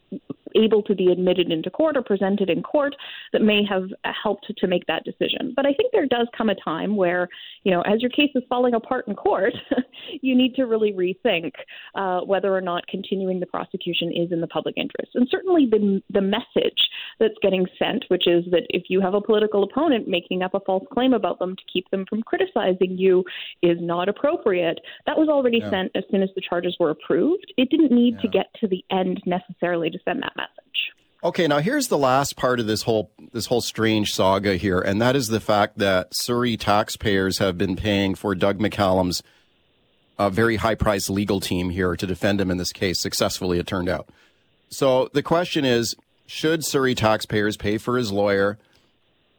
[0.57, 2.95] able to be admitted into court or presented in court
[3.33, 3.83] that may have
[4.23, 5.53] helped to make that decision.
[5.55, 7.29] But I think there does come a time where,
[7.63, 9.53] you know, as your case is falling apart in court,
[10.21, 11.51] you need to really rethink
[11.95, 15.11] uh, whether or not continuing the prosecution is in the public interest.
[15.15, 16.89] And certainly the, the message
[17.19, 20.59] that's getting sent, which is that if you have a political opponent making up a
[20.61, 23.23] false claim about them to keep them from criticizing you,
[23.61, 24.79] is not appropriate.
[25.05, 25.69] That was already yeah.
[25.69, 27.53] sent as soon as the charges were approved.
[27.57, 28.21] It didn't need yeah.
[28.21, 30.46] to get to the end necessarily to send that message.
[31.23, 35.01] Okay, now here's the last part of this whole this whole strange saga here, and
[35.01, 39.23] that is the fact that Surrey taxpayers have been paying for Doug McCallum's
[40.19, 42.99] uh, very high priced legal team here to defend him in this case.
[42.99, 44.09] Successfully, it turned out.
[44.69, 45.95] So the question is
[46.27, 48.57] should Surrey taxpayers pay for his lawyer?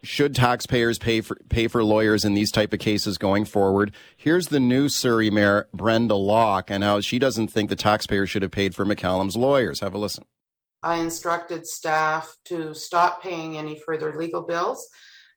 [0.03, 3.93] Should taxpayers pay for pay for lawyers in these type of cases going forward?
[4.17, 8.43] Here's the new Surrey Mayor Brenda Locke and how she doesn't think the taxpayers should
[8.43, 9.81] have paid for McCallum's lawyers.
[9.81, 10.25] Have a listen.
[10.83, 14.89] I instructed staff to stop paying any further legal bills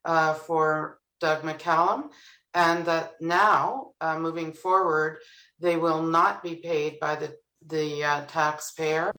[0.04, 2.10] uh, for Doug McCallum,
[2.54, 5.18] and that now, uh, moving forward,
[5.60, 9.12] they will not be paid by the the uh, taxpayer.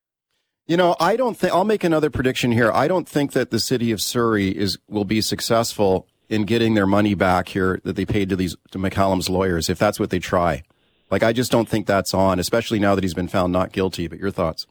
[0.65, 2.71] You know, I don't think I'll make another prediction here.
[2.71, 6.87] I don't think that the city of Surrey is will be successful in getting their
[6.87, 10.19] money back here that they paid to these to McCallum's lawyers if that's what they
[10.19, 10.63] try.
[11.11, 14.07] Like I just don't think that's on, especially now that he's been found not guilty.
[14.07, 14.65] But your thoughts?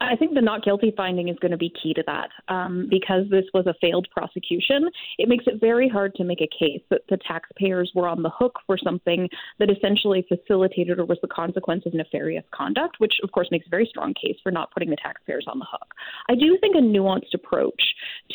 [0.00, 3.24] I think the not guilty finding is going to be key to that um, because
[3.30, 4.88] this was a failed prosecution.
[5.18, 8.30] It makes it very hard to make a case that the taxpayers were on the
[8.30, 13.30] hook for something that essentially facilitated or was the consequence of nefarious conduct, which of
[13.32, 15.94] course makes a very strong case for not putting the taxpayers on the hook.
[16.28, 17.82] I do think a nuanced approach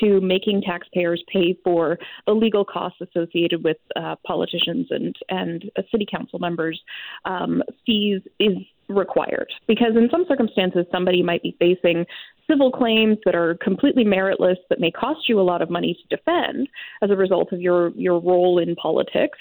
[0.01, 1.97] to making taxpayers pay for
[2.27, 6.79] the legal costs associated with uh, politicians and and uh, city council members'
[7.25, 9.51] um, fees is required.
[9.67, 12.05] Because in some circumstances somebody might be facing
[12.49, 16.15] civil claims that are completely meritless that may cost you a lot of money to
[16.15, 16.67] defend
[17.01, 19.39] as a result of your your role in politics.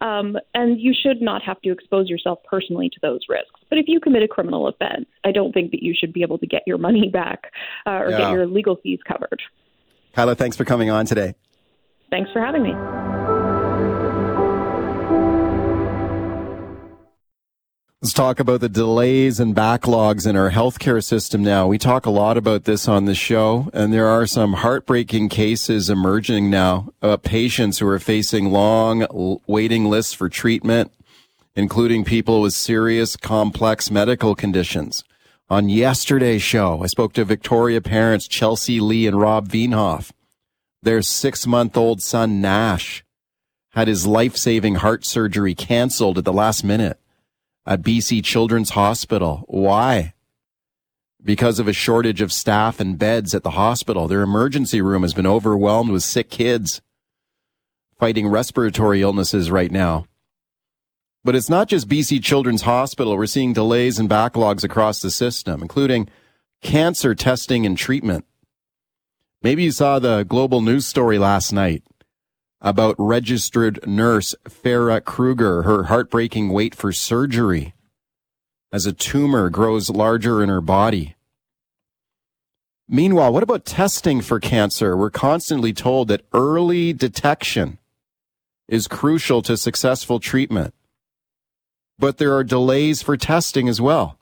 [0.00, 3.60] Um, and you should not have to expose yourself personally to those risks.
[3.68, 6.38] But if you commit a criminal offense i don't think that you should be able
[6.38, 7.50] to get your money back
[7.86, 8.18] uh, or yeah.
[8.18, 9.40] get your legal fees covered.
[10.14, 11.34] Kyla thanks for coming on today.
[12.10, 13.13] Thanks for having me
[18.04, 21.66] Let's talk about the delays and backlogs in our healthcare system now.
[21.66, 25.88] We talk a lot about this on the show, and there are some heartbreaking cases
[25.88, 30.92] emerging now about patients who are facing long waiting lists for treatment,
[31.56, 35.02] including people with serious, complex medical conditions.
[35.48, 40.12] On yesterday's show, I spoke to Victoria parents Chelsea Lee and Rob Veenhoff.
[40.82, 43.02] Their six month old son, Nash,
[43.70, 46.98] had his life saving heart surgery canceled at the last minute
[47.66, 49.44] at BC Children's Hospital.
[49.48, 50.14] Why?
[51.22, 54.06] Because of a shortage of staff and beds at the hospital.
[54.06, 56.82] Their emergency room has been overwhelmed with sick kids
[57.98, 60.06] fighting respiratory illnesses right now.
[61.24, 63.16] But it's not just BC Children's Hospital.
[63.16, 66.08] We're seeing delays and backlogs across the system, including
[66.60, 68.26] cancer testing and treatment.
[69.42, 71.82] Maybe you saw the global news story last night
[72.64, 77.74] about registered nurse Farah Kruger, her heartbreaking wait for surgery
[78.72, 81.14] as a tumor grows larger in her body.
[82.88, 84.96] Meanwhile, what about testing for cancer?
[84.96, 87.78] We're constantly told that early detection
[88.66, 90.74] is crucial to successful treatment.
[91.98, 94.18] But there are delays for testing as well.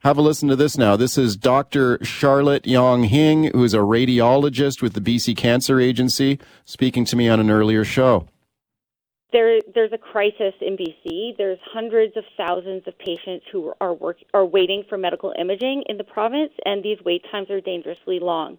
[0.00, 0.94] Have a listen to this now.
[0.96, 1.98] This is Dr.
[2.04, 7.28] Charlotte Yong Hing, who is a radiologist with the BC Cancer Agency, speaking to me
[7.28, 8.28] on an earlier show.
[9.32, 11.36] There, there's a crisis in BC.
[11.38, 15.96] There's hundreds of thousands of patients who are work, are waiting for medical imaging in
[15.96, 18.58] the province, and these wait times are dangerously long.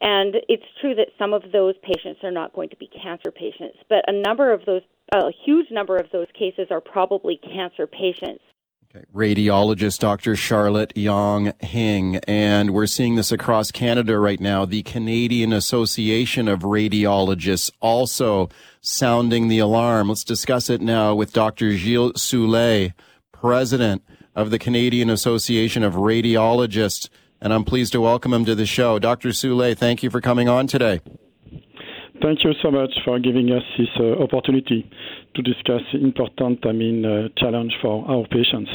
[0.00, 3.78] And it's true that some of those patients are not going to be cancer patients,
[3.88, 4.82] but a number of those,
[5.14, 8.42] a huge number of those cases are probably cancer patients.
[9.14, 10.36] Radiologist Dr.
[10.36, 12.16] Charlotte Yong Hing.
[12.28, 14.64] And we're seeing this across Canada right now.
[14.64, 18.48] The Canadian Association of Radiologists also
[18.80, 20.08] sounding the alarm.
[20.08, 21.72] Let's discuss it now with Dr.
[21.76, 22.92] Gilles Soulez,
[23.32, 24.04] president
[24.34, 27.08] of the Canadian Association of Radiologists.
[27.40, 28.98] And I'm pleased to welcome him to the show.
[28.98, 29.30] Dr.
[29.30, 31.00] Soulez, thank you for coming on today.
[32.24, 34.90] Thank you so much for giving us this uh, opportunity
[35.34, 38.70] to discuss important, I mean, uh, challenge for our patients.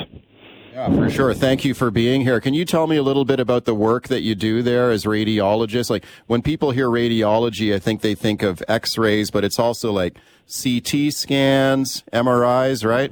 [0.71, 1.33] Yeah, for sure.
[1.33, 2.39] Thank you for being here.
[2.39, 5.05] Can you tell me a little bit about the work that you do there as
[5.05, 5.89] radiologists?
[5.89, 10.13] Like when people hear radiology, I think they think of x-rays, but it's also like
[10.47, 13.11] CT scans, MRIs, right?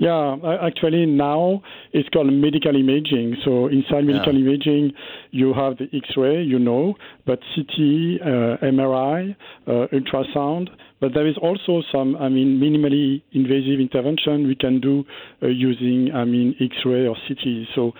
[0.00, 1.60] Yeah, actually now
[1.92, 3.36] it's called medical imaging.
[3.44, 4.48] So inside medical yeah.
[4.48, 4.92] imaging,
[5.30, 6.94] you have the X-ray, you know,
[7.26, 7.76] but CT,
[8.22, 9.36] uh, MRI,
[9.66, 10.70] uh, ultrasound.
[11.02, 15.04] But there is also some, I mean, minimally invasive intervention we can do
[15.42, 17.68] uh, using, I mean, X-ray or CT.
[17.74, 17.92] So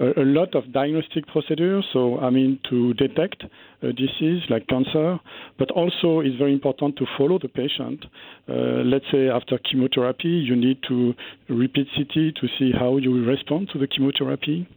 [0.00, 1.84] a, lot of diagnostic procedures.
[1.92, 3.44] So, I mean, to detect
[3.82, 5.18] a disease like cancer,
[5.58, 8.04] but also it's very important to follow the patient.
[8.48, 11.14] Uh, let's say after chemotherapy, you need to
[11.48, 14.68] repeat CT to see how you respond to the chemotherapy.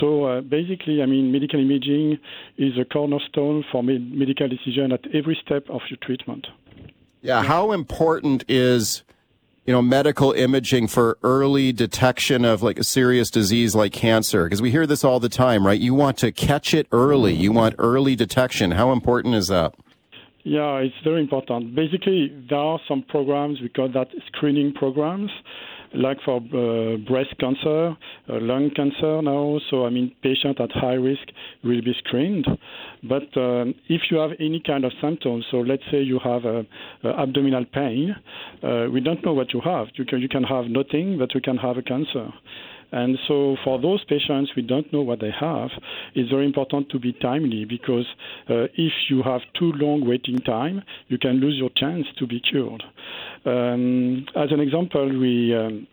[0.00, 2.18] So uh, basically, I mean, medical imaging
[2.56, 6.46] is a cornerstone for med- medical decision at every step of your treatment.
[7.20, 9.04] Yeah, how important is
[9.66, 14.44] you know, medical imaging for early detection of like a serious disease like cancer?
[14.44, 15.80] Because we hear this all the time, right?
[15.80, 17.32] You want to catch it early.
[17.32, 18.72] You want early detection.
[18.72, 19.74] How important is that?
[20.44, 21.76] Yeah, it's very important.
[21.76, 25.30] Basically, there are some programs, we call that screening programs,
[25.94, 27.96] like for uh, breast cancer,
[28.28, 29.58] uh, lung cancer now.
[29.70, 31.22] So, I mean, patients at high risk
[31.64, 32.46] will be screened.
[33.02, 36.64] But um, if you have any kind of symptoms, so let's say you have a,
[37.04, 38.14] a abdominal pain,
[38.62, 39.88] uh, we don't know what you have.
[39.94, 42.28] You can, you can have nothing, but you can have a cancer.
[42.92, 45.70] And so, for those patients, we don't know what they have.
[46.14, 48.06] It's very important to be timely because
[48.50, 52.38] uh, if you have too long waiting time, you can lose your chance to be
[52.40, 52.82] cured.
[53.46, 55.86] Um, as an example, we um,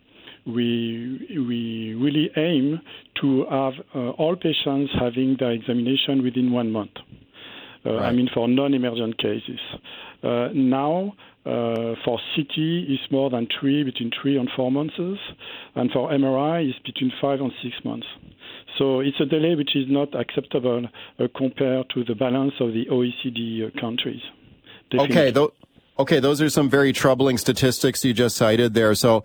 [0.46, 2.82] we we really aim
[3.22, 6.92] to have uh, all patients having their examination within one month.
[7.86, 8.10] Uh, right.
[8.10, 9.60] I mean, for non-emergent cases.
[10.22, 16.12] Uh, now, for CT, it's more than three, between three and four months, and for
[16.12, 18.08] MRI, it's between five and six months.
[18.78, 20.86] So it's a delay which is not acceptable
[21.20, 24.22] uh, compared to the balance of the OECD uh, countries.
[24.94, 25.50] Okay, th-
[26.00, 28.96] okay, those are some very troubling statistics you just cited there.
[28.96, 29.24] So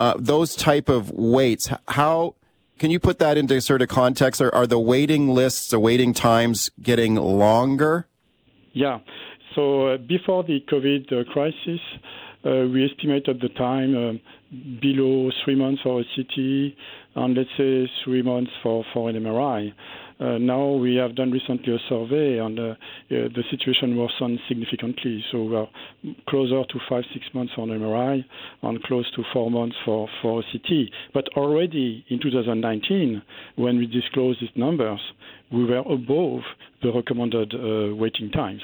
[0.00, 2.34] uh, those type of waits, how
[2.78, 4.40] can you put that into sort of context?
[4.40, 8.08] Are, are the waiting lists, the waiting times getting longer?
[8.72, 8.98] Yeah.
[9.56, 11.80] So uh, before the COVID uh, crisis,
[12.44, 14.20] uh, we estimated the time
[14.82, 16.76] below three months for a CT
[17.16, 19.72] and let's say three months for, for an MRI.
[20.20, 22.74] Uh, now we have done recently a survey and uh, uh,
[23.08, 25.24] the situation worsened significantly.
[25.32, 25.68] So we are
[26.28, 28.22] closer to five, six months on MRI
[28.62, 30.90] and close to four months for, for a CT.
[31.14, 33.22] But already in 2019,
[33.56, 35.00] when we disclosed these numbers,
[35.50, 36.40] we were above
[36.82, 37.54] the recommended
[37.98, 38.60] waiting times.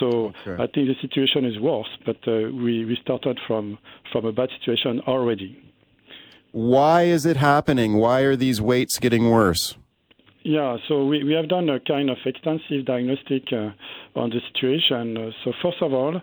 [0.00, 0.62] So okay.
[0.62, 3.78] I think the situation is worse, but uh, we, we started from,
[4.12, 5.60] from a bad situation already.
[6.52, 7.94] Why is it happening?
[7.94, 9.76] Why are these waits getting worse?
[10.44, 13.70] Yeah, so we, we have done a kind of extensive diagnostic uh,
[14.14, 15.16] on the situation.
[15.16, 16.20] Uh, so, first of all,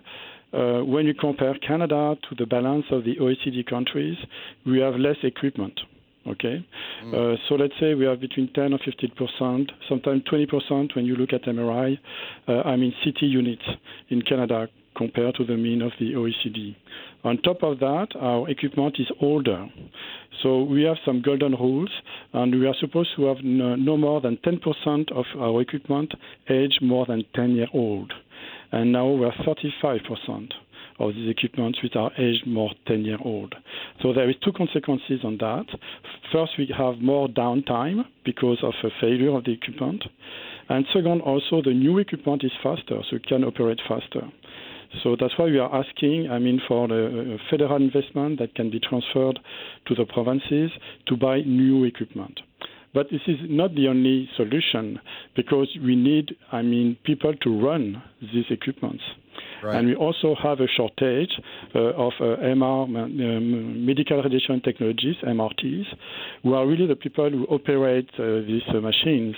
[0.52, 4.16] uh, when you compare Canada to the balance of the OECD countries,
[4.64, 5.80] we have less equipment.
[6.24, 6.64] Okay,
[7.04, 7.14] mm.
[7.14, 11.04] uh, so let's say we have between 10 or 15 percent, sometimes 20 percent when
[11.04, 11.98] you look at MRI.
[12.46, 13.64] Uh, I mean CT units
[14.08, 16.76] in Canada compared to the mean of the OECD.
[17.24, 19.66] On top of that, our equipment is older.
[20.42, 21.90] So we have some golden rules,
[22.32, 26.12] and we are supposed to have no, more than 10% of our equipment
[26.50, 28.12] age more than 10 year old.
[28.72, 29.34] And now we are
[29.82, 30.52] 35%
[31.02, 33.54] of these equipments which are aged more 10 year old.
[34.02, 35.66] So there is two consequences on that.
[36.32, 40.04] First, we have more downtime because of a failure of the equipment.
[40.68, 44.22] And second, also the new equipment is faster, so it can operate faster.
[45.02, 48.70] So that's why we are asking, I mean, for the uh, federal investment that can
[48.70, 49.38] be transferred
[49.86, 50.70] to the provinces
[51.06, 52.40] to buy new equipment.
[52.94, 55.00] But this is not the only solution
[55.34, 59.02] because we need, I mean, people to run these equipments.
[59.62, 59.76] Right.
[59.76, 61.30] And we also have a shortage
[61.74, 65.84] uh, of uh, MR, um, medical radiation technologies, MRTs,
[66.42, 69.36] who are really the people who operate uh, these uh, machines.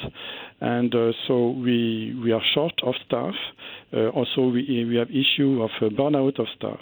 [0.61, 3.34] And uh, so we, we are short of staff.
[3.92, 6.80] Uh, also, we, we have issue of burnout of staff.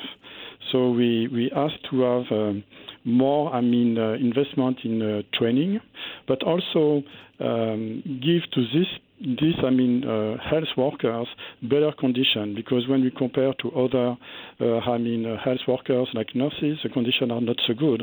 [0.71, 2.65] So we, we ask to have um,
[3.05, 5.81] more, I mean, investment in training,
[6.29, 7.03] but also
[7.41, 8.87] um, give to this
[9.23, 11.29] this, I mean, uh, health workers
[11.63, 14.17] better condition because when we compare to other,
[14.61, 18.03] uh, I mean, uh, health workers like nurses, the conditions are not so good.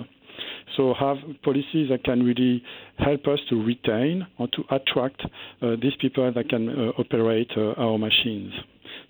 [0.77, 2.63] So have policies that can really
[2.97, 5.21] help us to retain or to attract
[5.61, 8.53] uh, these people that can uh, operate uh, our machines.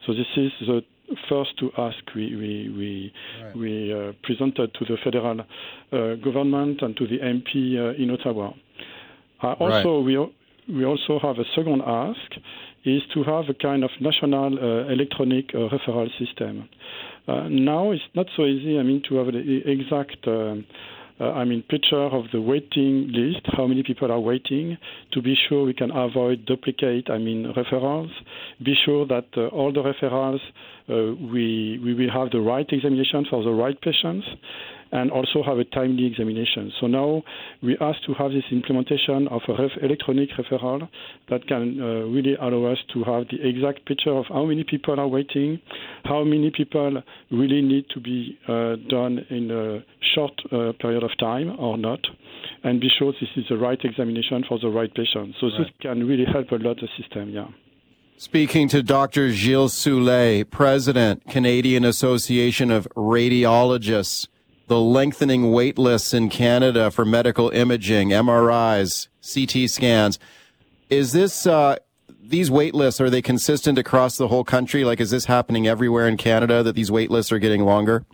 [0.07, 0.81] So this is the
[1.27, 3.55] first to ask we we we, right.
[3.55, 5.45] we presented to the federal
[6.23, 8.53] government and to the MP in Ottawa.
[9.41, 10.05] also, right.
[10.05, 10.17] we
[10.69, 12.31] we also have a second ask
[12.85, 16.69] is to have a kind of national uh, electronic uh, referral system.
[17.27, 20.55] Uh, now it's not so easy, I mean, to have the exact uh,
[21.21, 24.77] uh, I mean, picture of the waiting list, how many people are waiting,
[25.11, 28.09] to be sure we can avoid duplicate, I mean, referrals,
[28.63, 30.39] be sure that uh, all the referrals,
[30.87, 34.25] we, we will have the right examination for the right patients,
[34.91, 36.71] and also have a timely examination.
[36.79, 37.23] So now
[37.61, 40.87] we ask to have this implementation of a ref- electronic referral
[41.29, 44.99] that can uh, really allow us to have the exact picture of how many people
[44.99, 45.59] are waiting,
[46.05, 49.83] how many people really need to be uh, done in a
[50.15, 51.99] short uh, period of time or not,
[52.63, 55.35] and be sure this is the right examination for the right patient.
[55.39, 55.59] So right.
[55.59, 57.47] this can really help a lot the system, yeah.
[58.17, 59.31] Speaking to Dr.
[59.31, 64.27] Gilles Soulez, President, Canadian Association of Radiologists
[64.69, 70.19] the lengthening wait lists in Canada for medical imaging, MRIs, CT scans.
[70.91, 71.77] Is this uh,
[72.21, 74.85] these wait lists are they consistent across the whole country?
[74.85, 78.05] Like, is this happening everywhere in Canada that these wait lists are getting longer?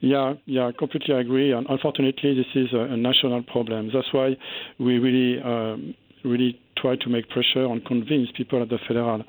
[0.00, 1.52] Yeah, yeah, completely agree.
[1.52, 3.90] And unfortunately, this is a, a national problem.
[3.92, 4.36] That's why
[4.78, 9.22] we really, um, really try to make pressure and convince people at the federal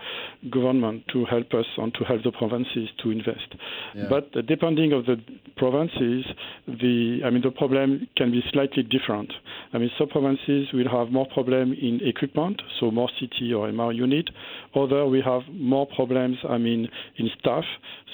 [0.51, 3.55] government to help us and to help the provinces to invest.
[3.95, 4.05] Yeah.
[4.09, 5.17] But depending of the
[5.55, 6.25] provinces,
[6.67, 9.31] the I mean the problem can be slightly different.
[9.73, 13.95] I mean some provinces will have more problem in equipment, so more CT or MR
[13.95, 14.29] unit.
[14.75, 16.37] Other we have more problems.
[16.47, 16.87] I mean
[17.17, 17.65] in staff,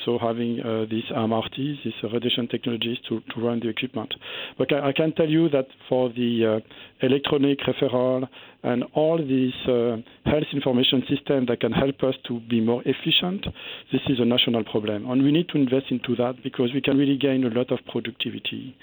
[0.06, 4.14] so having uh, these MRTs, these radiation technologies to, to run the equipment.
[4.58, 8.28] But I, I can tell you that for the uh, electronic referral
[8.64, 13.46] and all these uh, health information systems that can help us to be more efficient,
[13.92, 15.10] this is a national problem.
[15.10, 17.80] And we need to invest into that because we can really gain a lot of
[17.92, 18.76] productivity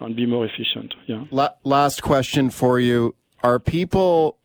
[0.00, 0.94] and be more efficient.
[1.06, 1.24] Yeah.
[1.64, 3.14] last question for you.
[3.42, 4.36] Are people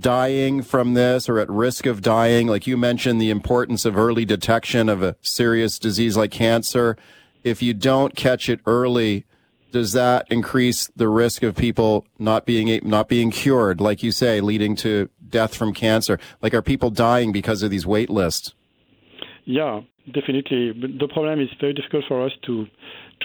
[0.00, 2.46] dying from this or at risk of dying?
[2.46, 6.96] Like you mentioned, the importance of early detection of a serious disease like cancer.
[7.44, 9.26] If you don't catch it early,
[9.72, 14.40] does that increase the risk of people not being not being cured, like you say,
[14.40, 16.20] leading to death from cancer?
[16.40, 18.54] Like, are people dying because of these wait lists?
[19.44, 19.80] Yeah,
[20.12, 20.72] definitely.
[20.72, 22.66] But the problem is very difficult for us to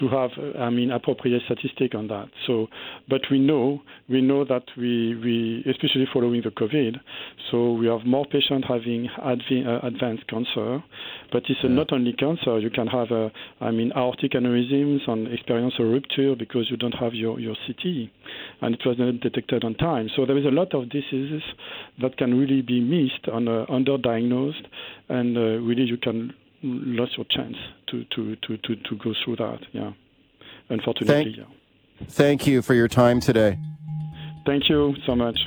[0.00, 2.28] to have, I mean, appropriate statistic on that.
[2.46, 2.68] So,
[3.08, 6.96] but we know, we know that we, we especially following the COVID,
[7.50, 10.82] so we have more patients having uh, advanced cancer,
[11.32, 11.70] but it's yeah.
[11.70, 12.58] not only cancer.
[12.58, 13.30] You can have, a,
[13.60, 18.10] I mean, aortic aneurysms and experience a rupture because you don't have your, your CT,
[18.62, 20.08] and it was not detected on time.
[20.16, 21.42] So there is a lot of diseases
[22.00, 24.66] that can really be missed and uh, underdiagnosed,
[25.08, 27.56] and uh, really you can lost your chance
[27.88, 29.60] to, to, to, to, to go through that.
[29.72, 29.92] Yeah,
[30.68, 31.06] unfortunately.
[31.06, 32.06] Thank, yeah.
[32.08, 33.58] thank you for your time today.
[34.46, 35.38] Thank you so much.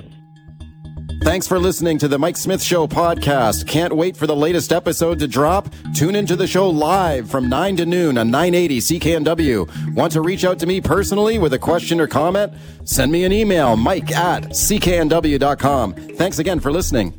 [1.23, 3.67] Thanks for listening to the Mike Smith Show podcast.
[3.67, 5.69] Can't wait for the latest episode to drop?
[5.93, 9.93] Tune into the show live from 9 to noon on 980 CKNW.
[9.93, 12.53] Want to reach out to me personally with a question or comment?
[12.85, 15.93] Send me an email, mike at cknw.com.
[15.93, 17.13] Thanks again for listening.